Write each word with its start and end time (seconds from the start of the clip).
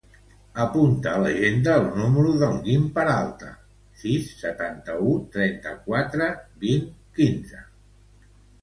Apunta 0.61 1.11
a 1.11 1.19
l'agenda 1.23 1.75
el 1.81 1.85
número 1.99 2.31
del 2.43 2.57
Guim 2.69 2.87
Peralta: 2.97 3.53
sis, 4.05 4.33
setanta-u, 4.41 5.15
trenta-quatre, 5.37 6.35
vint, 6.67 6.91
quinze. 7.21 7.65